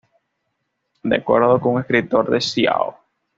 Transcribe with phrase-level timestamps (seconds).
[1.03, 2.97] De acuerdo con un escritor de Ciao!